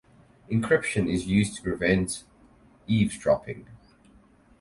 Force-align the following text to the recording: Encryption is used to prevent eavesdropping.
Encryption 0.51 1.07
is 1.07 1.27
used 1.27 1.55
to 1.57 1.61
prevent 1.61 2.23
eavesdropping. 2.87 3.67